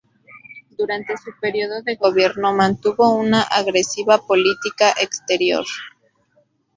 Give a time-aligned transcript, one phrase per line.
[0.79, 5.63] Durante su período de gobierno, mantuvo una agresiva política exterior.